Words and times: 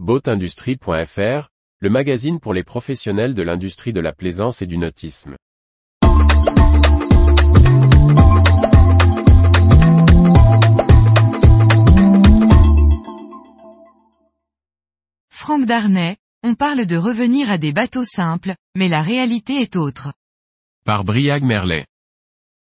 Boatindustrie.fr, 0.00 1.50
le 1.78 1.88
magazine 1.88 2.40
pour 2.40 2.52
les 2.52 2.64
professionnels 2.64 3.32
de 3.32 3.42
l'industrie 3.42 3.92
de 3.92 4.00
la 4.00 4.12
plaisance 4.12 4.60
et 4.60 4.66
du 4.66 4.76
nautisme. 4.76 5.36
Franck 15.30 15.66
Darnay, 15.66 16.16
on 16.42 16.56
parle 16.56 16.86
de 16.86 16.96
revenir 16.96 17.48
à 17.48 17.58
des 17.58 17.72
bateaux 17.72 18.04
simples, 18.04 18.56
mais 18.74 18.88
la 18.88 19.00
réalité 19.00 19.60
est 19.60 19.76
autre. 19.76 20.12
Par 20.84 21.04
Briag 21.04 21.44
Merlet. 21.44 21.86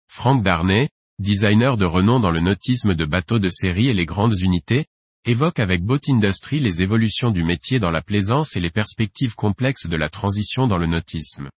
Franck 0.07 0.41
Darnay, 0.41 0.89
designer 1.19 1.77
de 1.77 1.85
renom 1.85 2.19
dans 2.19 2.31
le 2.31 2.41
nautisme 2.41 2.95
de 2.95 3.05
bateaux 3.05 3.37
de 3.37 3.49
série 3.49 3.89
et 3.89 3.93
les 3.93 4.07
grandes 4.07 4.39
unités, 4.39 4.87
évoque 5.25 5.59
avec 5.59 5.83
Boat 5.83 5.99
Industry 6.09 6.59
les 6.59 6.81
évolutions 6.81 7.29
du 7.29 7.43
métier 7.43 7.79
dans 7.79 7.91
la 7.91 8.01
plaisance 8.01 8.55
et 8.55 8.59
les 8.59 8.71
perspectives 8.71 9.35
complexes 9.35 9.87
de 9.87 9.95
la 9.95 10.09
transition 10.09 10.65
dans 10.65 10.77
le 10.79 10.87
nautisme. 10.87 11.49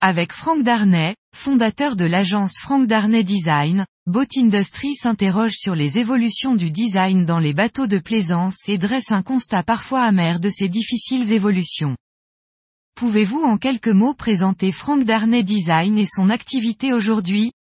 Avec 0.00 0.32
Franck 0.32 0.64
Darnay, 0.64 1.14
fondateur 1.34 1.94
de 1.94 2.04
l'agence 2.04 2.58
Franck 2.58 2.86
Darnay 2.88 3.22
Design, 3.22 3.84
Boat 4.06 4.26
Industry 4.36 4.94
s'interroge 4.94 5.54
sur 5.54 5.74
les 5.74 5.98
évolutions 5.98 6.56
du 6.56 6.72
design 6.72 7.24
dans 7.24 7.38
les 7.38 7.52
bateaux 7.52 7.86
de 7.86 7.98
plaisance 7.98 8.56
et 8.66 8.78
dresse 8.78 9.12
un 9.12 9.22
constat 9.22 9.62
parfois 9.62 10.02
amer 10.02 10.40
de 10.40 10.50
ces 10.50 10.68
difficiles 10.68 11.32
évolutions. 11.32 11.96
Pouvez-vous 12.96 13.42
en 13.42 13.58
quelques 13.58 13.88
mots 13.88 14.14
présenter 14.14 14.72
Franck 14.72 15.04
Darnay 15.04 15.44
Design 15.44 15.98
et 15.98 16.06
son 16.06 16.30
activité 16.30 16.92
aujourd'hui? 16.92 17.52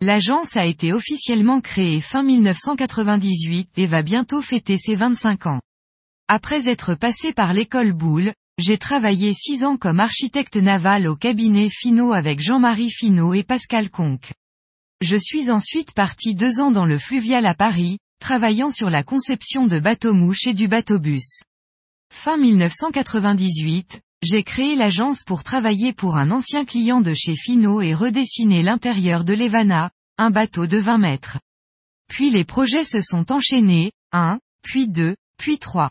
L'agence 0.00 0.56
a 0.56 0.66
été 0.66 0.92
officiellement 0.92 1.60
créée 1.60 2.00
fin 2.00 2.22
1998 2.22 3.70
et 3.76 3.86
va 3.86 4.02
bientôt 4.02 4.42
fêter 4.42 4.76
ses 4.76 4.94
25 4.94 5.46
ans. 5.46 5.60
Après 6.28 6.68
être 6.68 6.94
passé 6.94 7.32
par 7.32 7.52
l'école 7.52 7.92
Boulle, 7.92 8.32
j'ai 8.58 8.78
travaillé 8.78 9.32
six 9.32 9.64
ans 9.64 9.76
comme 9.76 10.00
architecte 10.00 10.56
naval 10.56 11.08
au 11.08 11.16
cabinet 11.16 11.68
Finot 11.70 12.12
avec 12.12 12.40
Jean-Marie 12.40 12.90
Finot 12.90 13.34
et 13.34 13.42
Pascal 13.42 13.90
Conque. 13.90 14.32
Je 15.00 15.16
suis 15.16 15.50
ensuite 15.50 15.92
parti 15.92 16.34
deux 16.34 16.60
ans 16.60 16.70
dans 16.70 16.86
le 16.86 16.98
fluvial 16.98 17.46
à 17.46 17.54
Paris, 17.54 17.98
travaillant 18.20 18.70
sur 18.70 18.90
la 18.90 19.02
conception 19.02 19.66
de 19.66 19.78
bateaux-mouches 19.78 20.46
et 20.46 20.54
du 20.54 20.68
bateau-bus. 20.68 21.42
Fin 22.12 22.36
1998, 22.36 24.00
j'ai 24.24 24.42
créé 24.42 24.74
l'agence 24.74 25.22
pour 25.22 25.44
travailler 25.44 25.92
pour 25.92 26.16
un 26.16 26.30
ancien 26.30 26.64
client 26.64 27.00
de 27.00 27.12
chez 27.14 27.34
Finot 27.36 27.82
et 27.82 27.94
redessiner 27.94 28.62
l'intérieur 28.62 29.22
de 29.22 29.34
l'Evana, 29.34 29.90
un 30.16 30.30
bateau 30.30 30.66
de 30.66 30.78
20 30.78 30.98
mètres. 30.98 31.38
Puis 32.08 32.30
les 32.30 32.44
projets 32.44 32.84
se 32.84 33.02
sont 33.02 33.30
enchaînés, 33.30 33.92
un, 34.12 34.38
puis 34.62 34.88
deux, 34.88 35.14
puis 35.36 35.58
trois. 35.58 35.90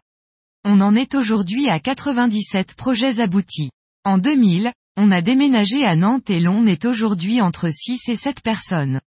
On 0.66 0.82
en 0.82 0.96
est 0.96 1.14
aujourd'hui 1.14 1.70
à 1.70 1.80
97 1.80 2.74
projets 2.74 3.20
aboutis. 3.20 3.70
En 4.04 4.18
2000, 4.18 4.72
on 4.98 5.12
a 5.12 5.22
déménagé 5.22 5.84
à 5.86 5.96
Nantes 5.96 6.30
et 6.30 6.40
l'on 6.40 6.66
est 6.66 6.86
aujourd'hui 6.86 7.40
entre 7.40 7.70
6 7.70 8.10
et 8.10 8.16
7 8.16 8.42
personnes. 8.42 9.00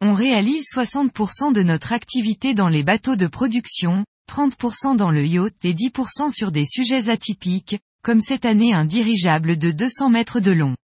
On 0.00 0.14
réalise 0.14 0.66
60% 0.74 1.52
de 1.52 1.62
notre 1.62 1.92
activité 1.92 2.54
dans 2.54 2.68
les 2.68 2.82
bateaux 2.82 3.16
de 3.16 3.26
production, 3.26 4.04
30% 4.28 4.96
dans 4.96 5.10
le 5.10 5.24
yacht 5.24 5.54
et 5.64 5.72
10% 5.72 6.32
sur 6.32 6.50
des 6.50 6.66
sujets 6.66 7.08
atypiques, 7.08 7.78
comme 8.06 8.20
cette 8.20 8.44
année 8.44 8.72
un 8.72 8.84
dirigeable 8.84 9.58
de 9.58 9.72
200 9.72 10.10
mètres 10.10 10.38
de 10.38 10.52
long. 10.52 10.76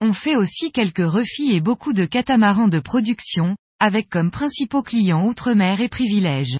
On 0.00 0.12
fait 0.12 0.36
aussi 0.36 0.70
quelques 0.70 1.04
refis 1.04 1.50
et 1.50 1.60
beaucoup 1.60 1.92
de 1.92 2.04
catamarans 2.04 2.68
de 2.68 2.78
production, 2.78 3.56
avec 3.80 4.08
comme 4.08 4.30
principaux 4.30 4.84
clients 4.84 5.26
outre-mer 5.26 5.80
et 5.80 5.88
privilèges. 5.88 6.56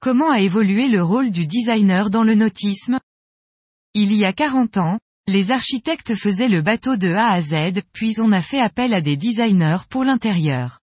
Comment 0.00 0.30
a 0.30 0.40
évolué 0.40 0.88
le 0.88 1.02
rôle 1.02 1.32
du 1.32 1.46
designer 1.46 2.08
dans 2.08 2.22
le 2.22 2.34
nautisme? 2.34 2.98
Il 3.92 4.10
y 4.14 4.24
a 4.24 4.32
40 4.32 4.78
ans, 4.78 4.98
les 5.26 5.50
architectes 5.50 6.14
faisaient 6.14 6.48
le 6.48 6.62
bateau 6.62 6.96
de 6.96 7.12
A 7.12 7.30
à 7.32 7.42
Z, 7.42 7.82
puis 7.92 8.14
on 8.20 8.32
a 8.32 8.40
fait 8.40 8.60
appel 8.60 8.94
à 8.94 9.02
des 9.02 9.18
designers 9.18 9.84
pour 9.90 10.04
l'intérieur. 10.04 10.80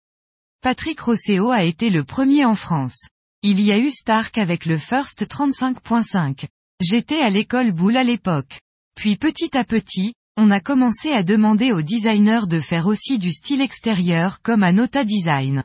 Patrick 0.61 0.99
Rosseo 1.01 1.51
a 1.51 1.65
été 1.65 1.91
le 1.91 2.03
premier 2.03 2.45
en 2.45 2.55
France. 2.55 3.09
Il 3.43 3.61
y 3.61 3.71
a 3.71 3.77
eu 3.77 3.91
Stark 3.91 4.39
avec 4.39 4.65
le 4.65 4.79
First 4.79 5.23
35.5. 5.23 6.47
J'étais 6.79 7.21
à 7.21 7.31
l'école 7.31 7.71
Boulle 7.71 7.97
à 7.97 8.03
l'époque. 8.03 8.59
Puis 8.95 9.15
petit 9.15 9.57
à 9.57 9.63
petit, 9.63 10.13
on 10.37 10.51
a 10.51 10.59
commencé 10.59 11.11
à 11.11 11.23
demander 11.23 11.71
aux 11.71 11.81
designers 11.81 12.45
de 12.47 12.59
faire 12.59 12.85
aussi 12.85 13.17
du 13.17 13.31
style 13.31 13.61
extérieur 13.61 14.41
comme 14.43 14.61
à 14.61 14.71
Nota 14.71 15.03
Design. 15.03 15.63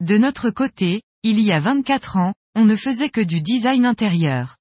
De 0.00 0.16
notre 0.16 0.48
côté, 0.50 1.02
il 1.22 1.40
y 1.40 1.52
a 1.52 1.60
24 1.60 2.16
ans, 2.16 2.34
on 2.54 2.64
ne 2.64 2.76
faisait 2.76 3.10
que 3.10 3.20
du 3.20 3.42
design 3.42 3.84
intérieur. 3.84 4.56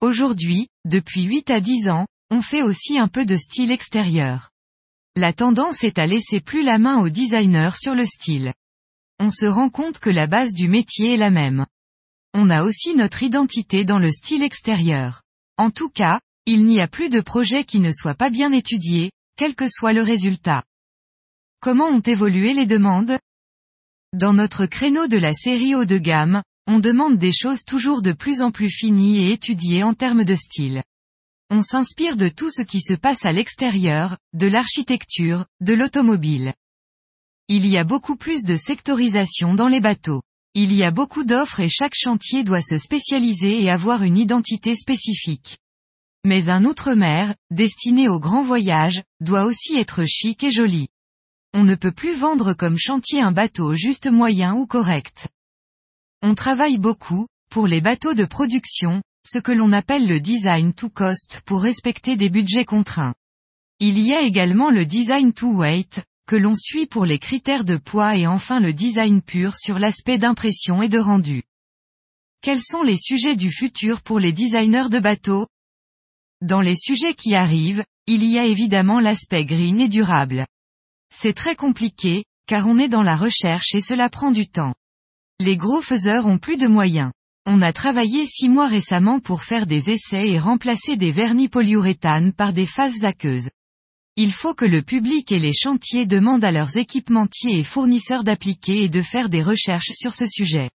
Aujourd'hui, 0.00 0.68
depuis 0.84 1.24
8 1.24 1.50
à 1.50 1.60
10 1.60 1.88
ans, 1.88 2.06
on 2.30 2.40
fait 2.40 2.62
aussi 2.62 2.96
un 2.96 3.08
peu 3.08 3.24
de 3.24 3.34
style 3.34 3.72
extérieur. 3.72 4.50
La 5.16 5.32
tendance 5.32 5.82
est 5.82 5.98
à 5.98 6.06
laisser 6.06 6.40
plus 6.40 6.62
la 6.62 6.78
main 6.78 6.98
aux 6.98 7.08
designers 7.08 7.76
sur 7.76 7.96
le 7.96 8.04
style. 8.04 8.52
On 9.18 9.30
se 9.30 9.46
rend 9.46 9.70
compte 9.70 9.98
que 9.98 10.10
la 10.10 10.28
base 10.28 10.52
du 10.52 10.68
métier 10.68 11.14
est 11.14 11.16
la 11.16 11.30
même. 11.30 11.66
On 12.38 12.50
a 12.50 12.64
aussi 12.64 12.94
notre 12.94 13.22
identité 13.22 13.86
dans 13.86 13.98
le 13.98 14.10
style 14.10 14.42
extérieur. 14.42 15.22
En 15.56 15.70
tout 15.70 15.88
cas, 15.88 16.20
il 16.44 16.66
n'y 16.66 16.82
a 16.82 16.86
plus 16.86 17.08
de 17.08 17.22
projet 17.22 17.64
qui 17.64 17.78
ne 17.78 17.90
soit 17.90 18.14
pas 18.14 18.28
bien 18.28 18.52
étudié, 18.52 19.10
quel 19.38 19.54
que 19.54 19.70
soit 19.70 19.94
le 19.94 20.02
résultat. 20.02 20.62
Comment 21.62 21.86
ont 21.86 22.02
évolué 22.02 22.52
les 22.52 22.66
demandes? 22.66 23.18
Dans 24.12 24.34
notre 24.34 24.66
créneau 24.66 25.06
de 25.06 25.16
la 25.16 25.32
série 25.32 25.74
haut 25.74 25.86
de 25.86 25.96
gamme, 25.96 26.42
on 26.66 26.78
demande 26.78 27.16
des 27.16 27.32
choses 27.32 27.64
toujours 27.64 28.02
de 28.02 28.12
plus 28.12 28.42
en 28.42 28.50
plus 28.50 28.68
finies 28.68 29.16
et 29.16 29.32
étudiées 29.32 29.82
en 29.82 29.94
termes 29.94 30.24
de 30.24 30.34
style. 30.34 30.82
On 31.48 31.62
s'inspire 31.62 32.18
de 32.18 32.28
tout 32.28 32.50
ce 32.50 32.60
qui 32.60 32.82
se 32.82 32.92
passe 32.92 33.24
à 33.24 33.32
l'extérieur, 33.32 34.18
de 34.34 34.46
l'architecture, 34.46 35.46
de 35.62 35.72
l'automobile. 35.72 36.52
Il 37.48 37.66
y 37.66 37.78
a 37.78 37.84
beaucoup 37.84 38.16
plus 38.16 38.44
de 38.44 38.56
sectorisation 38.56 39.54
dans 39.54 39.68
les 39.68 39.80
bateaux. 39.80 40.20
Il 40.58 40.72
y 40.72 40.84
a 40.84 40.90
beaucoup 40.90 41.24
d'offres 41.24 41.60
et 41.60 41.68
chaque 41.68 41.94
chantier 41.94 42.42
doit 42.42 42.62
se 42.62 42.78
spécialiser 42.78 43.62
et 43.62 43.68
avoir 43.68 44.02
une 44.02 44.16
identité 44.16 44.74
spécifique. 44.74 45.58
Mais 46.24 46.48
un 46.48 46.64
outre-mer, 46.64 47.34
destiné 47.50 48.08
au 48.08 48.18
grand 48.18 48.42
voyage, 48.42 49.02
doit 49.20 49.44
aussi 49.44 49.76
être 49.76 50.04
chic 50.06 50.42
et 50.44 50.50
joli. 50.50 50.88
On 51.52 51.62
ne 51.62 51.74
peut 51.74 51.92
plus 51.92 52.14
vendre 52.14 52.54
comme 52.54 52.78
chantier 52.78 53.20
un 53.20 53.32
bateau 53.32 53.74
juste 53.74 54.10
moyen 54.10 54.54
ou 54.54 54.66
correct. 54.66 55.28
On 56.22 56.34
travaille 56.34 56.78
beaucoup, 56.78 57.26
pour 57.50 57.66
les 57.66 57.82
bateaux 57.82 58.14
de 58.14 58.24
production, 58.24 59.02
ce 59.26 59.38
que 59.38 59.52
l'on 59.52 59.74
appelle 59.74 60.08
le 60.08 60.20
design 60.20 60.72
to 60.72 60.88
cost 60.88 61.42
pour 61.44 61.60
respecter 61.60 62.16
des 62.16 62.30
budgets 62.30 62.64
contraints. 62.64 63.14
Il 63.78 63.98
y 63.98 64.14
a 64.14 64.22
également 64.22 64.70
le 64.70 64.86
design 64.86 65.34
to 65.34 65.48
weight, 65.48 66.02
que 66.26 66.36
l'on 66.36 66.54
suit 66.56 66.86
pour 66.86 67.06
les 67.06 67.18
critères 67.18 67.64
de 67.64 67.76
poids 67.76 68.16
et 68.16 68.26
enfin 68.26 68.58
le 68.58 68.72
design 68.72 69.22
pur 69.22 69.56
sur 69.56 69.78
l'aspect 69.78 70.18
d'impression 70.18 70.82
et 70.82 70.88
de 70.88 70.98
rendu. 70.98 71.44
Quels 72.42 72.62
sont 72.62 72.82
les 72.82 72.96
sujets 72.96 73.36
du 73.36 73.50
futur 73.50 74.02
pour 74.02 74.18
les 74.18 74.32
designers 74.32 74.88
de 74.90 74.98
bateaux? 74.98 75.46
Dans 76.42 76.60
les 76.60 76.76
sujets 76.76 77.14
qui 77.14 77.34
arrivent, 77.34 77.84
il 78.06 78.24
y 78.24 78.38
a 78.38 78.44
évidemment 78.44 79.00
l'aspect 79.00 79.44
green 79.44 79.80
et 79.80 79.88
durable. 79.88 80.46
C'est 81.14 81.32
très 81.32 81.56
compliqué, 81.56 82.24
car 82.46 82.66
on 82.66 82.78
est 82.78 82.88
dans 82.88 83.02
la 83.02 83.16
recherche 83.16 83.74
et 83.74 83.80
cela 83.80 84.10
prend 84.10 84.30
du 84.30 84.48
temps. 84.48 84.74
Les 85.38 85.56
gros 85.56 85.80
faiseurs 85.80 86.26
ont 86.26 86.38
plus 86.38 86.56
de 86.56 86.66
moyens. 86.66 87.12
On 87.46 87.62
a 87.62 87.72
travaillé 87.72 88.26
six 88.26 88.48
mois 88.48 88.66
récemment 88.66 89.20
pour 89.20 89.42
faire 89.42 89.66
des 89.66 89.90
essais 89.90 90.28
et 90.28 90.38
remplacer 90.38 90.96
des 90.96 91.12
vernis 91.12 91.48
polyuréthane 91.48 92.32
par 92.32 92.52
des 92.52 92.66
phases 92.66 93.04
aqueuses. 93.04 93.48
Il 94.18 94.32
faut 94.32 94.54
que 94.54 94.64
le 94.64 94.80
public 94.80 95.30
et 95.30 95.38
les 95.38 95.52
chantiers 95.52 96.06
demandent 96.06 96.44
à 96.44 96.50
leurs 96.50 96.78
équipementiers 96.78 97.58
et 97.58 97.64
fournisseurs 97.64 98.24
d'appliquer 98.24 98.84
et 98.84 98.88
de 98.88 99.02
faire 99.02 99.28
des 99.28 99.42
recherches 99.42 99.92
sur 99.92 100.14
ce 100.14 100.26
sujet. 100.26 100.70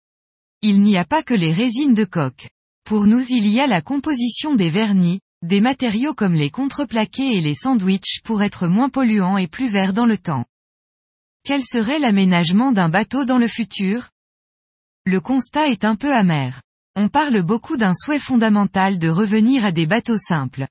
Il 0.61 0.83
n'y 0.83 0.95
a 0.95 1.05
pas 1.05 1.23
que 1.23 1.33
les 1.33 1.51
résines 1.51 1.95
de 1.95 2.05
coque. 2.05 2.49
Pour 2.83 3.07
nous 3.07 3.23
il 3.29 3.47
y 3.47 3.59
a 3.59 3.65
la 3.65 3.81
composition 3.81 4.53
des 4.53 4.69
vernis, 4.69 5.21
des 5.41 5.59
matériaux 5.59 6.13
comme 6.13 6.35
les 6.35 6.51
contreplaqués 6.51 7.35
et 7.35 7.41
les 7.41 7.55
sandwichs 7.55 8.21
pour 8.23 8.43
être 8.43 8.67
moins 8.67 8.89
polluants 8.89 9.37
et 9.37 9.47
plus 9.47 9.67
verts 9.67 9.93
dans 9.93 10.05
le 10.05 10.19
temps. 10.19 10.45
Quel 11.43 11.63
serait 11.63 11.97
l'aménagement 11.97 12.71
d'un 12.71 12.89
bateau 12.89 13.25
dans 13.25 13.39
le 13.39 13.47
futur? 13.47 14.09
Le 15.05 15.19
constat 15.19 15.69
est 15.69 15.83
un 15.83 15.95
peu 15.95 16.13
amer. 16.13 16.61
On 16.95 17.09
parle 17.09 17.41
beaucoup 17.41 17.75
d'un 17.75 17.95
souhait 17.95 18.19
fondamental 18.19 18.99
de 18.99 19.09
revenir 19.09 19.65
à 19.65 19.71
des 19.71 19.87
bateaux 19.87 20.19
simples. 20.19 20.67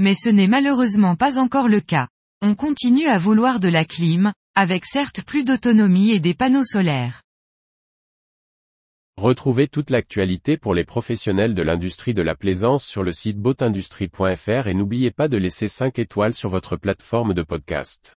Mais 0.00 0.14
ce 0.14 0.28
n'est 0.28 0.46
malheureusement 0.46 1.16
pas 1.16 1.38
encore 1.38 1.68
le 1.68 1.80
cas. 1.80 2.08
On 2.40 2.54
continue 2.54 3.06
à 3.06 3.18
vouloir 3.18 3.58
de 3.58 3.68
la 3.68 3.84
clim, 3.84 4.32
avec 4.54 4.84
certes 4.84 5.22
plus 5.22 5.42
d'autonomie 5.42 6.10
et 6.10 6.20
des 6.20 6.34
panneaux 6.34 6.64
solaires. 6.64 7.22
Retrouvez 9.16 9.66
toute 9.66 9.90
l'actualité 9.90 10.56
pour 10.56 10.74
les 10.74 10.84
professionnels 10.84 11.52
de 11.52 11.62
l'industrie 11.62 12.14
de 12.14 12.22
la 12.22 12.36
plaisance 12.36 12.84
sur 12.84 13.02
le 13.02 13.10
site 13.10 13.38
boatindustrie.fr 13.38 14.68
et 14.68 14.74
n'oubliez 14.74 15.10
pas 15.10 15.26
de 15.26 15.36
laisser 15.36 15.66
5 15.66 15.98
étoiles 15.98 16.34
sur 16.34 16.50
votre 16.50 16.76
plateforme 16.76 17.34
de 17.34 17.42
podcast. 17.42 18.14